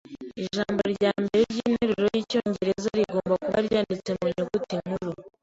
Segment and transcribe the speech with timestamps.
[0.43, 5.11] Ijambo ryambere ryinteruro yicyongereza rigomba kuba ryanditse mu nyuguti nkuru.